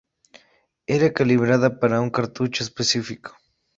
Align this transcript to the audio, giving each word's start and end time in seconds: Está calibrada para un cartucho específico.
Está 0.93 1.09
calibrada 1.17 1.67
para 1.79 2.01
un 2.05 2.09
cartucho 2.17 2.59
específico. 2.63 3.31